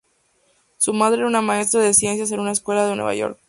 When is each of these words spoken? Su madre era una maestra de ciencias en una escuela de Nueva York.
Su 0.77 0.93
madre 0.93 1.19
era 1.19 1.27
una 1.27 1.41
maestra 1.43 1.79
de 1.79 1.93
ciencias 1.93 2.31
en 2.31 2.39
una 2.39 2.53
escuela 2.53 2.87
de 2.87 2.95
Nueva 2.95 3.13
York. 3.13 3.39